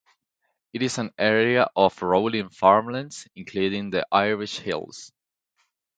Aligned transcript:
It 0.73 0.81
is 0.81 0.97
an 0.97 1.11
area 1.19 1.69
of 1.75 2.01
rolling 2.01 2.49
farmland, 2.49 3.15
including 3.35 3.91
the 3.91 4.03
Irish 4.11 4.57
Hills. 4.57 5.11